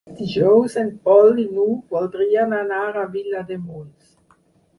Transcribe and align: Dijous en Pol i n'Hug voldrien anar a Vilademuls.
Dijous 0.19 0.77
en 0.83 0.87
Pol 1.07 1.41
i 1.43 1.45
n'Hug 1.49 1.93
voldrien 1.97 2.57
anar 2.61 2.81
a 3.03 3.05
Vilademuls. 3.19 4.11